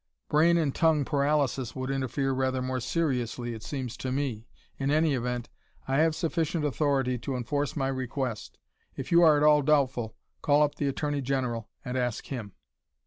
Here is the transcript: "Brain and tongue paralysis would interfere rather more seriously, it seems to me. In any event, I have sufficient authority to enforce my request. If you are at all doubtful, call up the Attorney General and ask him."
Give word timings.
"Brain 0.29 0.57
and 0.57 0.73
tongue 0.73 1.05
paralysis 1.05 1.75
would 1.75 1.91
interfere 1.91 2.31
rather 2.31 2.59
more 2.59 2.79
seriously, 2.79 3.53
it 3.53 3.61
seems 3.61 3.95
to 3.97 4.11
me. 4.11 4.47
In 4.79 4.89
any 4.89 5.13
event, 5.13 5.47
I 5.87 5.97
have 5.97 6.15
sufficient 6.15 6.65
authority 6.65 7.19
to 7.19 7.35
enforce 7.35 7.75
my 7.75 7.87
request. 7.87 8.57
If 8.95 9.11
you 9.11 9.21
are 9.21 9.37
at 9.37 9.43
all 9.43 9.61
doubtful, 9.61 10.15
call 10.41 10.63
up 10.63 10.73
the 10.73 10.87
Attorney 10.87 11.21
General 11.21 11.69
and 11.85 11.95
ask 11.99 12.25
him." 12.25 12.53